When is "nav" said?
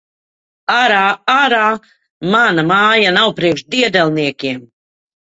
3.21-3.37